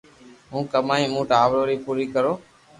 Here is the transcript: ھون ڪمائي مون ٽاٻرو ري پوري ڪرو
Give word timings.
ھون 0.51 0.63
ڪمائي 0.71 1.05
مون 1.13 1.25
ٽاٻرو 1.31 1.61
ري 1.69 1.75
پوري 1.85 2.05
ڪرو 2.13 2.33